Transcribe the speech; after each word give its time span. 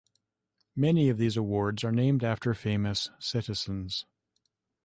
Many 0.75 1.09
of 1.09 1.19
these 1.19 1.37
awards 1.37 1.83
are 1.83 1.91
named 1.91 2.23
after 2.23 2.55
famous 2.55 3.11
citizens. 3.19 4.07